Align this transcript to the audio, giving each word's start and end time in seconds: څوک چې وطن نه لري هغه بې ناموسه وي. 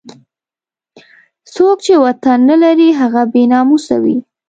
څوک 1.53 1.77
چې 1.85 1.93
وطن 2.05 2.37
نه 2.49 2.55
لري 2.63 2.89
هغه 2.99 3.21
بې 3.31 3.43
ناموسه 3.53 3.95
وي. 4.03 4.17